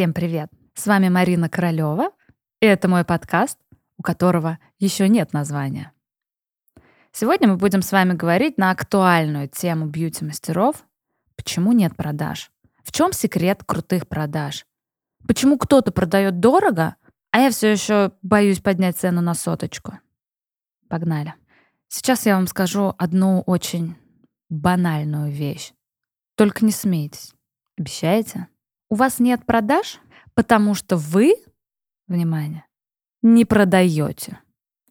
[0.00, 0.48] Всем привет!
[0.72, 2.12] С вами Марина Королева,
[2.60, 3.58] и это мой подкаст,
[3.98, 5.92] у которого еще нет названия.
[7.12, 10.86] Сегодня мы будем с вами говорить на актуальную тему бьюти-мастеров
[11.36, 12.50] «Почему нет продаж?»,
[12.82, 14.64] «В чем секрет крутых продаж?»,
[15.28, 16.96] «Почему кто-то продает дорого,
[17.30, 19.98] а я все еще боюсь поднять цену на соточку?».
[20.88, 21.34] Погнали!
[21.88, 23.96] Сейчас я вам скажу одну очень
[24.48, 25.74] банальную вещь.
[26.36, 27.34] Только не смейтесь.
[27.76, 28.48] Обещаете?
[28.90, 30.00] У вас нет продаж,
[30.34, 31.36] потому что вы,
[32.08, 32.66] внимание,
[33.22, 34.40] не продаете.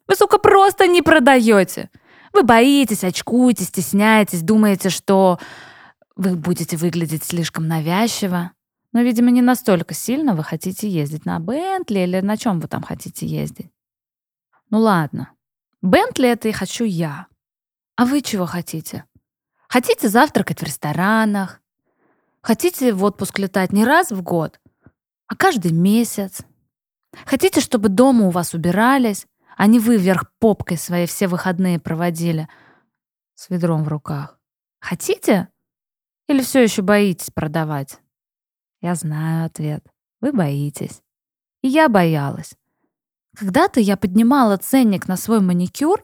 [0.08, 1.90] Вы, сука, просто не продаете.
[2.32, 5.38] Вы боитесь, очкуете, стесняетесь, думаете, что
[6.16, 8.52] вы будете выглядеть слишком навязчиво.
[8.92, 12.82] Но, видимо, не настолько сильно вы хотите ездить на Бентли или на чем вы там
[12.82, 13.70] хотите ездить.
[14.70, 15.32] Ну ладно,
[15.82, 17.26] Бентли это и хочу я.
[17.96, 19.04] А вы чего хотите?
[19.68, 21.59] Хотите завтракать в ресторанах?
[22.42, 24.60] Хотите в отпуск летать не раз в год,
[25.26, 26.40] а каждый месяц?
[27.26, 32.48] Хотите, чтобы дома у вас убирались, а не вы вверх попкой свои все выходные проводили
[33.34, 34.38] с ведром в руках?
[34.80, 35.48] Хотите?
[36.28, 38.00] Или все еще боитесь продавать?
[38.80, 39.84] Я знаю ответ.
[40.20, 41.02] Вы боитесь.
[41.62, 42.54] И я боялась.
[43.36, 46.02] Когда-то я поднимала ценник на свой маникюр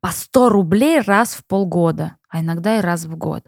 [0.00, 3.46] по 100 рублей раз в полгода, а иногда и раз в год.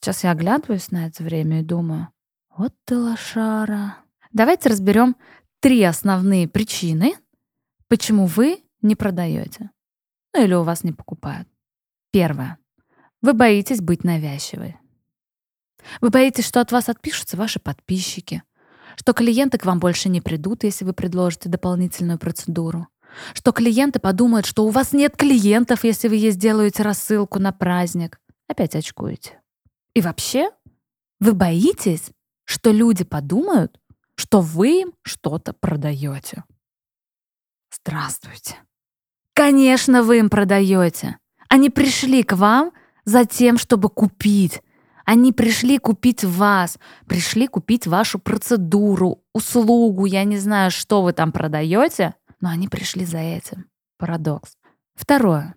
[0.00, 2.08] Сейчас я оглядываюсь на это время и думаю,
[2.56, 3.98] вот ты лошара.
[4.32, 5.14] Давайте разберем
[5.60, 7.14] три основные причины,
[7.86, 9.70] почему вы не продаете.
[10.34, 11.48] Ну или у вас не покупают.
[12.12, 12.58] Первое.
[13.20, 14.78] Вы боитесь быть навязчивой.
[16.00, 18.42] Вы боитесь, что от вас отпишутся ваши подписчики,
[18.96, 22.88] что клиенты к вам больше не придут, если вы предложите дополнительную процедуру,
[23.34, 28.18] что клиенты подумают, что у вас нет клиентов, если вы ей сделаете рассылку на праздник.
[28.48, 29.39] Опять очкуете.
[29.94, 30.50] И вообще,
[31.18, 32.10] вы боитесь,
[32.44, 33.80] что люди подумают,
[34.14, 36.44] что вы им что-то продаете.
[37.72, 38.56] Здравствуйте.
[39.34, 41.18] Конечно, вы им продаете.
[41.48, 42.72] Они пришли к вам
[43.04, 44.62] за тем, чтобы купить.
[45.04, 51.32] Они пришли купить вас, пришли купить вашу процедуру, услугу, я не знаю, что вы там
[51.32, 53.66] продаете, но они пришли за этим.
[53.98, 54.56] Парадокс.
[54.94, 55.54] Второе.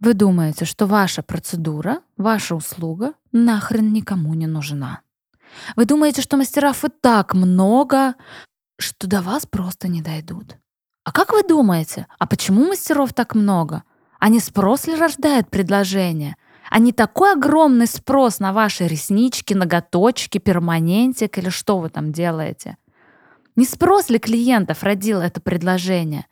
[0.00, 5.02] Вы думаете, что ваша процедура, ваша услуга нахрен никому не нужна.
[5.76, 8.14] Вы думаете, что мастеров и так много,
[8.78, 10.56] что до вас просто не дойдут.
[11.04, 13.82] А как вы думаете, а почему мастеров так много?
[14.26, 16.36] Не спрос ли рождает предложение?
[16.70, 22.76] а не такой огромный спрос на ваши реснички, ноготочки, перманентик или что вы там делаете.
[23.56, 26.26] Не спрос ли клиентов родил это предложение?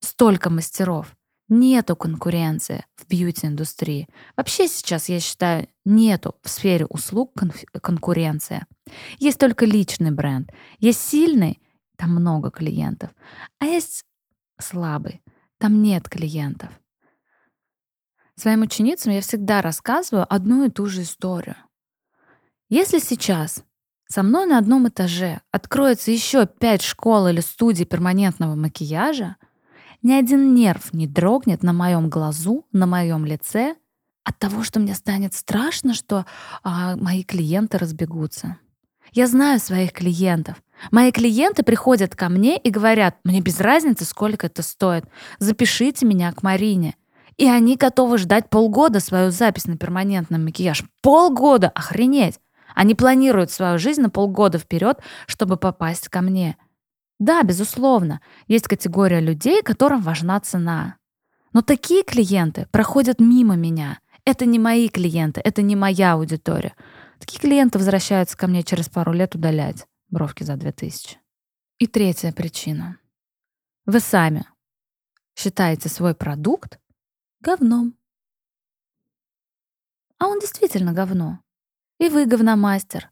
[0.00, 1.14] Столько мастеров.
[1.50, 4.08] Нету конкуренции в бьюти-индустрии.
[4.36, 7.52] Вообще сейчас, я считаю, нету в сфере услуг кон-
[7.82, 8.64] конкуренции.
[9.18, 10.52] Есть только личный бренд.
[10.78, 11.60] Есть сильный,
[11.96, 13.10] там много клиентов.
[13.58, 14.04] А есть
[14.60, 15.22] слабый,
[15.58, 16.70] там нет клиентов.
[18.36, 21.56] Своим ученицам я всегда рассказываю одну и ту же историю.
[22.68, 23.64] Если сейчас
[24.06, 29.36] со мной на одном этаже откроется еще пять школ или студий перманентного макияжа,
[30.02, 33.76] ни один нерв не дрогнет на моем глазу, на моем лице
[34.24, 36.26] от того, что мне станет страшно, что
[36.62, 38.58] а, мои клиенты разбегутся.
[39.12, 40.62] Я знаю своих клиентов.
[40.90, 45.04] Мои клиенты приходят ко мне и говорят, мне без разницы, сколько это стоит.
[45.38, 46.94] Запишите меня к Марине.
[47.36, 50.84] И они готовы ждать полгода свою запись на перманентный макияж.
[51.02, 51.70] Полгода!
[51.70, 52.38] Охренеть!
[52.74, 56.56] Они планируют свою жизнь на полгода вперед, чтобы попасть ко мне.
[57.20, 60.96] Да, безусловно, есть категория людей, которым важна цена.
[61.52, 64.00] Но такие клиенты проходят мимо меня.
[64.24, 66.74] Это не мои клиенты, это не моя аудитория.
[67.18, 71.18] Такие клиенты возвращаются ко мне через пару лет удалять бровки за 2000.
[71.78, 72.98] И третья причина.
[73.84, 74.46] Вы сами
[75.36, 76.80] считаете свой продукт
[77.40, 77.94] говном.
[80.18, 81.40] А он действительно говно.
[81.98, 83.10] И вы говномастер.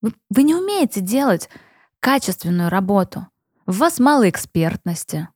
[0.00, 1.50] Вы, вы не умеете делать
[2.00, 3.28] качественную работу.
[3.66, 5.28] В вас мало экспертности.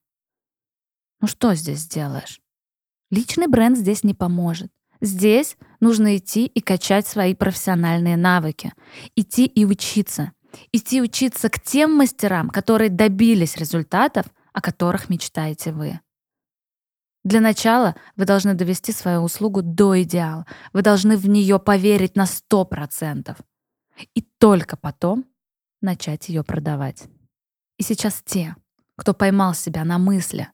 [1.22, 2.42] Ну что здесь сделаешь?
[3.10, 4.70] Личный бренд здесь не поможет.
[5.00, 8.74] Здесь нужно идти и качать свои профессиональные навыки.
[9.16, 10.32] Идти и учиться.
[10.72, 15.98] Идти учиться к тем мастерам, которые добились результатов, о которых мечтаете вы.
[17.24, 20.44] Для начала вы должны довести свою услугу до идеала.
[20.74, 23.36] Вы должны в нее поверить на 100%.
[24.14, 25.24] И только потом
[25.80, 27.08] начать ее продавать.
[27.78, 28.54] И сейчас те,
[28.96, 30.50] кто поймал себя на мысли,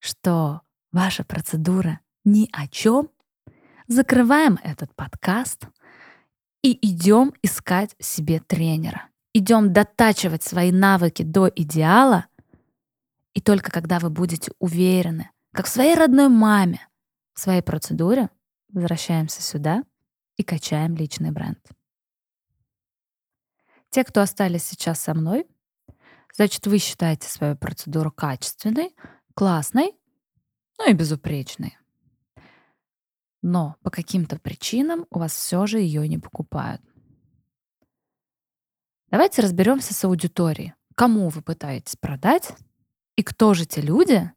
[0.00, 3.10] что ваша процедура ни о чем,
[3.86, 5.68] закрываем этот подкаст
[6.62, 9.08] и идем искать себе тренера.
[9.34, 12.26] идем дотачивать свои навыки до идеала,
[13.34, 16.88] и только когда вы будете уверены, как в своей родной маме,
[17.34, 18.30] в своей процедуре,
[18.72, 19.84] возвращаемся сюда
[20.36, 21.58] и качаем личный бренд.
[23.90, 25.46] Те, кто остались сейчас со мной,
[26.34, 28.94] значит, вы считаете свою процедуру качественной,
[29.34, 29.92] классной,
[30.78, 31.76] ну и безупречной.
[33.42, 36.82] Но по каким-то причинам у вас все же ее не покупают.
[39.10, 40.74] Давайте разберемся с аудиторией.
[40.94, 42.52] Кому вы пытаетесь продать
[43.16, 44.30] и кто же те люди,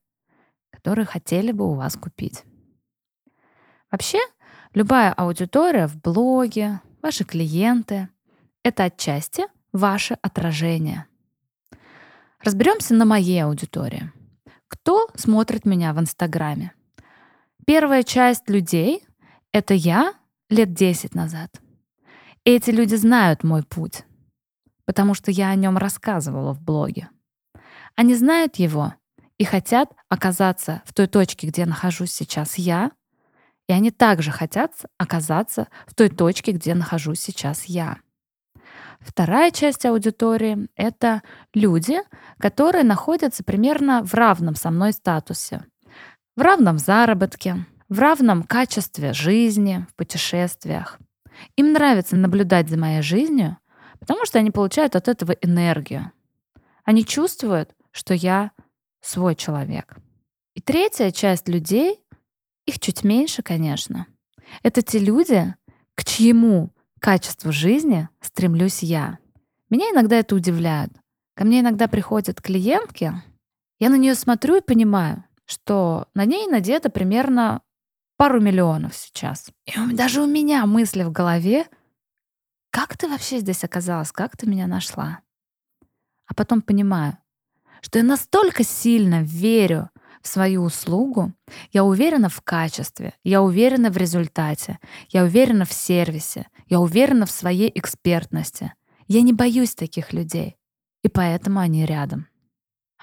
[0.69, 2.43] которые хотели бы у вас купить.
[3.91, 4.19] Вообще,
[4.73, 8.09] любая аудитория в блоге, ваши клиенты—
[8.63, 11.07] это отчасти ваше отражение.
[12.43, 14.11] Разберемся на моей аудитории.
[14.67, 16.73] Кто смотрит меня в Инстаграме?
[17.65, 19.03] Первая часть людей—
[19.51, 20.13] это я
[20.49, 21.61] лет 10 назад.
[22.43, 24.03] эти люди знают мой путь
[24.91, 27.09] потому что я о нем рассказывала в блоге.
[27.95, 28.93] Они знают его
[29.37, 32.91] и хотят оказаться в той точке, где нахожусь сейчас я,
[33.69, 37.99] и они также хотят оказаться в той точке, где нахожусь сейчас я.
[39.01, 41.21] Вторая часть аудитории— это
[41.53, 41.97] люди,
[42.39, 45.65] которые находятся примерно в равном со мной статусе,
[46.35, 50.99] в равном заработке, в равном качестве жизни, в путешествиях.
[51.55, 53.57] Им нравится наблюдать за моей жизнью,
[54.01, 56.11] Потому что они получают от этого энергию.
[56.83, 58.51] Они чувствуют, что я
[58.99, 59.95] свой человек.
[60.55, 62.03] И третья часть людей,
[62.65, 64.07] их чуть меньше, конечно,
[64.63, 65.53] это те люди,
[65.93, 69.19] к чьему качеству жизни стремлюсь я.
[69.69, 70.91] Меня иногда это удивляет.
[71.35, 73.11] Ко мне иногда приходят клиентки,
[73.79, 77.61] я на нее смотрю и понимаю, что на ней надето примерно
[78.15, 79.49] пару миллионов сейчас.
[79.65, 81.67] И даже у меня мысли в голове—
[82.71, 84.13] как ты вообще здесь оказалась?
[84.13, 85.19] Как ты меня нашла?
[86.25, 87.17] А потом понимаю,
[87.81, 89.89] что я настолько сильно верю
[90.21, 91.33] в свою услугу,
[91.71, 94.79] я уверена в качестве, я уверена в результате,
[95.09, 98.73] я уверена в сервисе, я уверена в своей экспертности.
[99.07, 100.57] Я не боюсь таких людей,
[101.03, 102.27] и поэтому они рядом.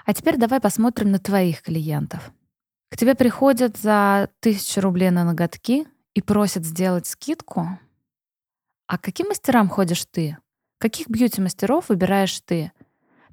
[0.05, 2.31] А теперь давай посмотрим на твоих клиентов.
[2.89, 5.85] К тебе приходят за тысячу рублей на ноготки
[6.15, 7.67] и просят сделать скидку,
[8.89, 10.39] а к каким мастерам ходишь ты?
[10.79, 12.71] Каких бьюти-мастеров выбираешь ты?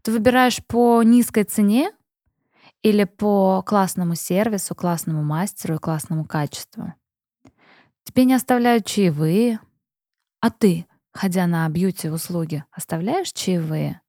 [0.03, 1.93] Ты выбираешь по низкой цене
[2.87, 6.95] или по классному сервису, классному мастеру и классному качеству?
[8.05, 9.59] Тебе не оставляют чаевые,
[10.41, 14.01] а ты, ходя на бьюти-услуги, оставляешь чаевые?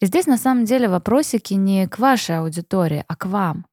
[0.00, 3.64] И здесь на самом деле вопросики не к вашей аудитории, а к вам.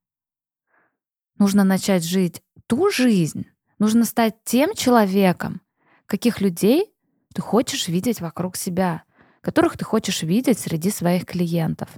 [1.40, 3.48] Нужно начать жить ту жизнь,
[3.80, 5.62] нужно стать тем человеком,
[6.06, 6.94] каких людей
[7.34, 9.02] ты хочешь видеть вокруг себя,
[9.42, 11.90] которых ты хочешь видеть среди своих клиентов.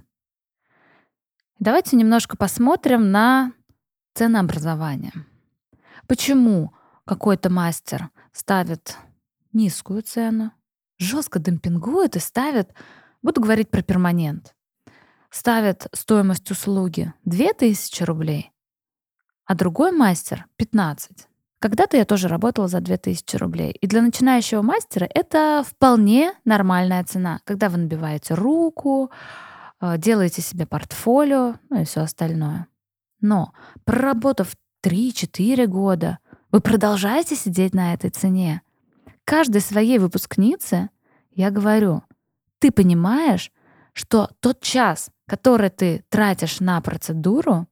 [1.61, 3.53] Давайте немножко посмотрим на
[4.15, 5.13] ценообразование.
[6.07, 6.73] Почему
[7.05, 8.97] какой-то мастер ставит
[9.53, 10.53] низкую цену,
[10.97, 12.73] жестко демпингует и ставит,
[13.21, 14.55] буду говорить про перманент,
[15.29, 18.51] ставит стоимость услуги 2000 рублей,
[19.45, 21.27] а другой мастер 15.
[21.59, 23.71] Когда-то я тоже работала за 2000 рублей.
[23.73, 27.39] И для начинающего мастера это вполне нормальная цена.
[27.43, 29.11] Когда вы набиваете руку,
[29.97, 32.67] делаете себе портфолио, ну и все остальное.
[33.19, 36.19] Но проработав 3-4 года,
[36.51, 38.61] вы продолжаете сидеть на этой цене.
[39.23, 40.89] Каждой своей выпускнице
[41.31, 42.03] я говорю,
[42.59, 43.51] ты понимаешь,
[43.93, 47.67] что тот час, который ты тратишь на процедуру,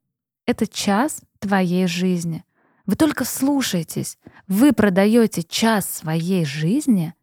[0.45, 2.43] это час твоей жизни.
[2.85, 4.17] Вы только слушайтесь.
[4.47, 7.13] Вы продаете час своей жизни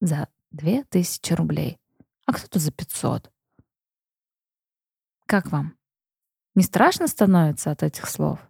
[0.00, 1.78] за 2000 рублей,
[2.26, 3.30] а кто-то за 500.
[5.28, 5.76] Как вам?
[6.56, 8.40] Не страшно становится от этих слов?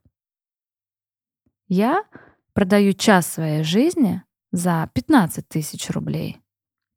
[1.66, 2.04] Я
[2.54, 6.40] продаю час своей жизни за 15 тысяч рублей.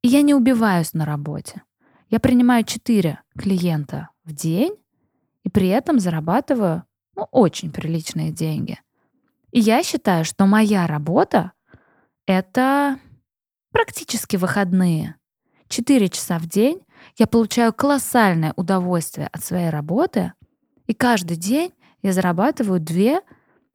[0.03, 1.63] И я не убиваюсь на работе.
[2.09, 4.77] Я принимаю 4 клиента в день
[5.43, 6.85] и при этом зарабатываю
[7.15, 8.79] ну, очень приличные деньги—
[9.51, 11.51] и я считаю, что моя работа—
[12.25, 12.99] это
[13.71, 15.15] практически выходные.
[15.67, 16.81] Четыре часа в день
[17.17, 20.33] я получаю колоссальное удовольствие от своей работы,
[20.87, 23.21] и каждый день я зарабатываю две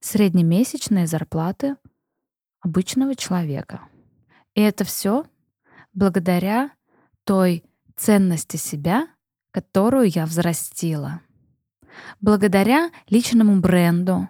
[0.01, 1.77] среднемесячные зарплаты
[2.61, 3.81] обычного человека.
[4.55, 5.25] И это все
[5.93, 6.71] благодаря
[7.25, 7.65] той
[7.97, 9.09] ценности себя,
[9.51, 11.21] которую я взрастила.
[12.21, 14.29] Благодаря личному бренду,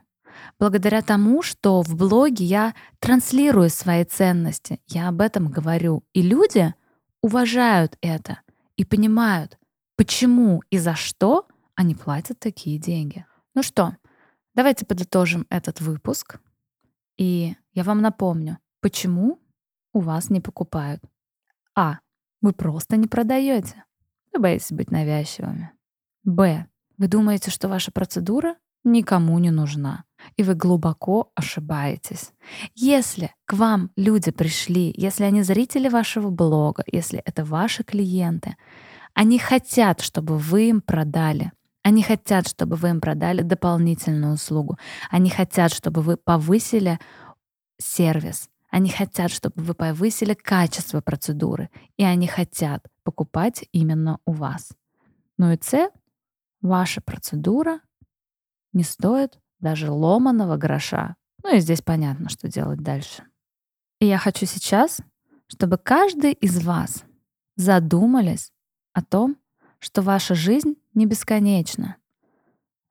[0.58, 6.04] благодаря тому, что в блоге я транслирую свои ценности, я об этом говорю.
[6.12, 6.74] И люди
[7.22, 8.40] уважают это.
[8.76, 9.58] И понимают,
[9.96, 13.26] почему и за что они платят такие деньги.
[13.54, 13.96] Ну что,
[14.54, 16.38] давайте подытожим этот выпуск.
[17.16, 19.40] И я вам напомню, почему
[19.92, 21.02] у вас не покупают.
[21.74, 21.98] А.
[22.42, 23.84] Вы просто не продаете.
[24.32, 25.72] Вы боитесь быть навязчивыми.
[26.22, 26.66] Б.
[26.98, 30.04] Вы думаете, что ваша процедура никому не нужна.
[30.36, 32.32] И вы глубоко ошибаетесь.
[32.74, 38.56] Если к вам люди пришли, если они зрители вашего блога, если это ваши клиенты,
[39.14, 41.52] они хотят, чтобы вы им продали.
[41.82, 44.76] Они хотят, чтобы вы им продали дополнительную услугу.
[45.08, 46.98] Они хотят, чтобы вы повысили
[47.78, 48.50] сервис.
[48.70, 51.70] Они хотят, чтобы вы повысили качество процедуры.
[51.96, 54.72] И они хотят покупать именно у вас.
[55.38, 55.90] Ну и С,
[56.60, 57.80] ваша процедура
[58.72, 61.16] не стоит даже ломаного гроша.
[61.42, 63.24] Ну и здесь понятно, что делать дальше.
[64.00, 65.00] И я хочу сейчас,
[65.48, 67.04] чтобы каждый из вас
[67.56, 68.52] задумались
[68.92, 69.36] о том,
[69.78, 71.96] что ваша жизнь не бесконечна.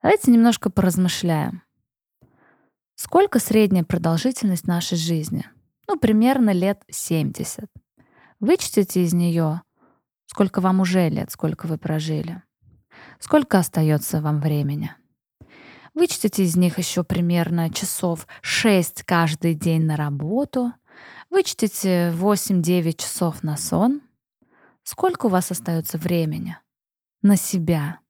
[0.02, 1.62] Давайте немножко поразмышляем.
[2.94, 5.44] Сколько средняя продолжительность нашей жизни?
[5.88, 7.68] Ну, примерно лет 70.
[8.40, 9.62] Вычтите из нее,
[10.26, 12.42] сколько вам уже лет, сколько вы прожили.
[13.18, 14.94] Сколько остается вам времени?
[15.96, 20.74] Вычтите из них еще примерно часов 6 каждый день на работу.
[21.30, 24.02] Вычтите 8-9 часов на сон.
[24.82, 26.58] Сколько у вас остается времени
[27.22, 28.00] на себя?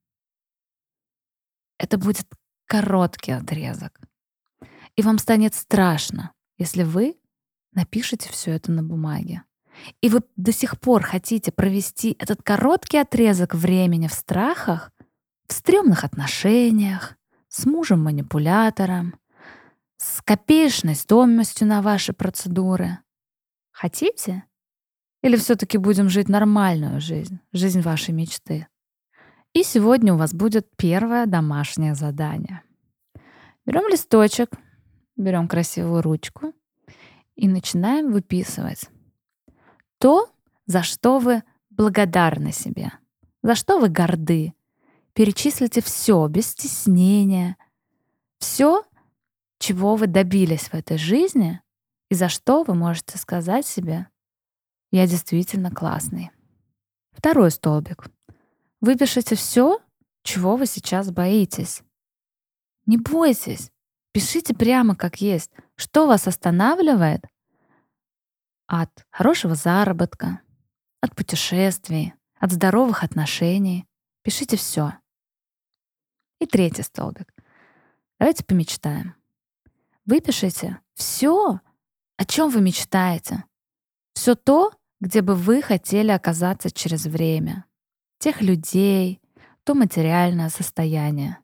[1.78, 2.26] Это будет
[2.66, 4.00] короткий отрезок.
[4.96, 7.16] И вам станет страшно, если вы
[7.70, 9.44] напишите все это на бумаге.
[10.00, 14.90] И вы до сих пор хотите провести этот короткий отрезок времени в страхах,
[15.46, 17.16] в стрёмных отношениях,
[17.56, 19.14] с мужем-манипулятором,
[19.96, 22.98] с копеечной стоимостью на ваши процедуры.
[23.72, 24.44] Хотите?
[25.22, 28.68] Или все-таки будем жить нормальную жизнь, жизнь вашей мечты?
[29.54, 32.62] И сегодня у вас будет первое домашнее задание.
[33.64, 34.50] Берем листочек,
[35.16, 36.52] берем красивую ручку
[37.36, 38.90] и начинаем выписывать
[39.98, 40.28] то,
[40.66, 42.92] за что вы благодарны себе,
[43.42, 44.52] за что вы горды,
[45.16, 47.56] Перечислите все без стеснения.
[48.38, 48.84] Все,
[49.58, 51.62] чего вы добились в этой жизни
[52.10, 54.10] и за что вы можете сказать себе
[54.92, 56.32] «Я действительно классный».
[57.12, 58.10] Второй столбик.
[58.82, 59.80] Выпишите все,
[60.22, 61.80] чего вы сейчас боитесь.
[62.84, 63.70] Не бойтесь.
[64.12, 65.50] Пишите прямо как есть.
[65.76, 67.24] Что вас останавливает
[68.66, 70.42] от хорошего заработка,
[71.00, 73.86] от путешествий, от здоровых отношений.
[74.22, 74.92] Пишите все.
[76.40, 77.32] И третий столбик.
[78.18, 79.14] Давайте помечтаем.
[80.04, 81.60] Выпишите все,
[82.16, 83.44] о чем вы мечтаете.
[84.14, 87.64] Все то, где бы вы хотели оказаться через время.
[88.18, 89.20] Тех людей,
[89.64, 91.38] то материальное состояние,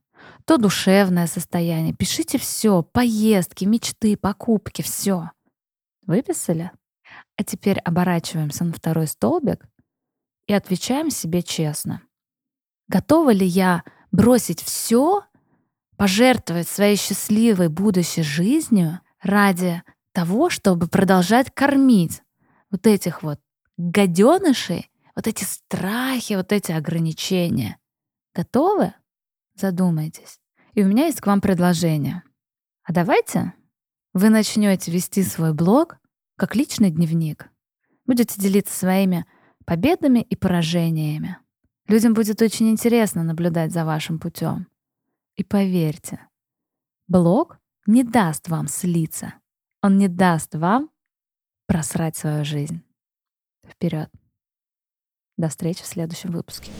[0.46, 1.94] то душевное состояние.
[1.94, 5.30] Пишите все, поездки, мечты, покупки, все.
[6.06, 6.70] Выписали?
[7.36, 9.66] А теперь оборачиваемся на второй столбик
[10.46, 12.02] и отвечаем себе честно.
[12.88, 15.24] Готова ли я бросить все,
[15.96, 22.22] пожертвовать своей счастливой будущей жизнью ради того, чтобы продолжать кормить
[22.70, 23.40] вот этих вот
[23.76, 27.78] гаденышей, вот эти страхи, вот эти ограничения.
[28.34, 28.94] Готовы?
[29.54, 30.38] Задумайтесь.
[30.74, 32.22] И у меня есть к вам предложение.
[32.84, 33.52] А давайте
[34.14, 35.98] вы начнете вести свой блог
[36.36, 37.48] как личный дневник.
[38.06, 39.26] Будете делиться своими
[39.64, 41.38] победами и поражениями.
[41.88, 44.68] Людям будет очень интересно наблюдать за вашим путем.
[45.36, 46.28] И поверьте,
[47.08, 49.34] блог не даст вам слиться.
[49.82, 50.90] Он не даст вам
[51.66, 52.82] просрать свою жизнь.
[53.66, 54.10] Вперед.
[55.36, 56.70] До встречи в следующем выпуске.